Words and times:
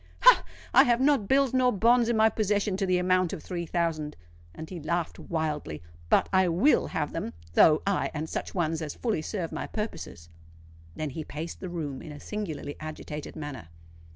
ha! 0.21 0.43
I 0.73 0.83
have 0.85 0.99
not 0.99 1.27
bills 1.27 1.53
nor 1.53 1.71
bonds 1.71 2.09
in 2.09 2.17
my 2.17 2.27
possession 2.27 2.75
to 2.77 2.87
the 2.87 2.97
amount 2.97 3.33
of 3.33 3.43
three 3.43 3.67
thousand!"—and 3.67 4.69
he 4.71 4.79
laughed 4.79 5.19
wildly. 5.19 5.83
"But 6.09 6.27
I 6.33 6.47
will 6.47 6.87
have 6.87 7.13
them, 7.13 7.33
though—aye, 7.53 8.09
and 8.11 8.27
such 8.27 8.55
ones 8.55 8.81
as 8.81 8.93
shall 8.93 9.01
fully 9.01 9.21
serve 9.21 9.51
my 9.51 9.67
purposes." 9.67 10.29
Then 10.95 11.11
he 11.11 11.23
paced 11.23 11.59
the 11.59 11.69
room 11.69 12.01
in 12.01 12.11
a 12.11 12.19
singularly 12.19 12.75
agitated 12.79 13.35
manner. 13.35 13.67